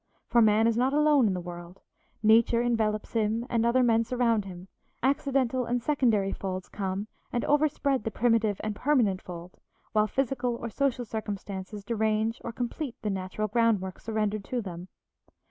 For 0.25 0.41
man 0.41 0.65
is 0.65 0.75
not 0.77 0.93
alone 0.95 1.27
in 1.27 1.35
the 1.35 1.39
world; 1.39 1.79
nature 2.23 2.59
envelops 2.63 3.13
him 3.13 3.45
and 3.51 3.63
other 3.63 3.83
men 3.83 4.03
surround 4.03 4.45
him; 4.45 4.67
accidental 5.03 5.65
and 5.65 5.79
secondary 5.79 6.31
folds 6.33 6.69
come 6.69 7.05
and 7.31 7.45
overspread 7.45 8.03
the 8.03 8.09
primitive 8.09 8.59
and 8.63 8.75
permanent 8.75 9.21
fold, 9.21 9.57
while 9.91 10.07
physical 10.07 10.55
or 10.55 10.71
social 10.71 11.05
circumstances 11.05 11.83
derange 11.85 12.41
or 12.43 12.51
complete 12.51 12.95
the 13.03 13.11
natural 13.11 13.47
groundwork 13.47 13.99
surrendered 13.99 14.43
to 14.45 14.59
them. 14.59 14.87